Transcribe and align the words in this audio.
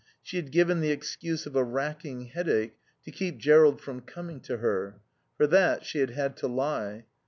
She 0.23 0.37
had 0.37 0.51
given 0.51 0.79
the 0.81 0.89
excuse 0.89 1.45
of 1.45 1.55
a 1.55 1.63
racking 1.63 2.23
headache 2.29 2.73
to 3.05 3.11
keep 3.11 3.37
Jerrold 3.37 3.79
from 3.81 4.01
coming 4.01 4.39
to 4.39 4.57
her. 4.57 4.99
For 5.37 5.45
that 5.45 5.85
she 5.85 5.99
had 5.99 6.09
had 6.09 6.35
to 6.37 6.47
lie. 6.47 7.05